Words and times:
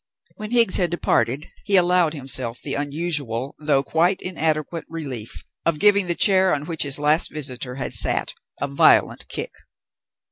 When 0.33 0.49
Higgs 0.49 0.77
had 0.77 0.89
departed 0.89 1.45
he 1.63 1.75
allowed 1.75 2.15
himself 2.15 2.59
the 2.59 2.73
unusual, 2.73 3.55
though 3.59 3.83
quite 3.83 4.19
inadequate 4.19 4.85
relief 4.89 5.43
of 5.63 5.77
giving 5.77 6.07
the 6.07 6.15
chair 6.15 6.55
on 6.55 6.65
which 6.65 6.81
his 6.81 6.97
last 6.97 7.31
visitor 7.31 7.75
had 7.75 7.93
sat 7.93 8.33
a 8.59 8.67
violent 8.67 9.27
kick. 9.27 9.51